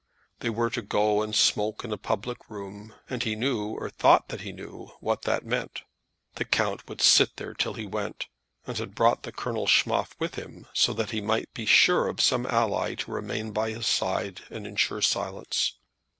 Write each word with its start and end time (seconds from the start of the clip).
They 0.39 0.49
were 0.49 0.71
to 0.71 0.81
go 0.81 1.21
and 1.21 1.35
smoke 1.35 1.83
in 1.85 1.93
a 1.93 1.95
public 1.99 2.49
room, 2.49 2.95
and 3.07 3.21
he 3.21 3.35
knew, 3.35 3.73
or 3.75 3.91
thought 3.91 4.25
he 4.41 4.51
knew, 4.51 4.87
what 4.99 5.21
that 5.25 5.45
meant. 5.45 5.83
The 6.37 6.43
count 6.43 6.87
would 6.89 7.01
sit 7.01 7.35
there 7.35 7.53
till 7.53 7.75
he 7.75 7.85
went, 7.85 8.25
and 8.65 8.75
had 8.75 8.95
brought 8.95 9.21
the 9.21 9.31
Colonel 9.31 9.67
Schmoff 9.67 10.15
with 10.17 10.33
him, 10.39 10.65
so 10.73 10.91
that 10.93 11.11
he 11.11 11.21
might 11.21 11.53
be 11.53 11.67
sure 11.67 12.07
of 12.07 12.19
some 12.19 12.47
ally 12.47 12.95
to 12.95 13.11
remain 13.11 13.51
by 13.51 13.69
his 13.69 13.85
side 13.85 14.41
and 14.49 14.65
ensure 14.65 15.03
silence. 15.03 15.73